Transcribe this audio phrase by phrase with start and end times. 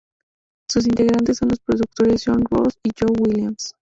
[0.67, 3.69] Sus integrantes son los productores "John Ross" y "Joe Williams".